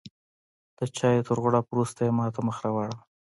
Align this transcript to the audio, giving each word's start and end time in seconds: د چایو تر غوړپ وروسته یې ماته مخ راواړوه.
د 0.77 0.79
چایو 0.97 1.25
تر 1.27 1.37
غوړپ 1.43 1.65
وروسته 1.69 1.99
یې 2.05 2.11
ماته 2.17 2.39
مخ 2.47 2.57
راواړوه. 2.65 2.99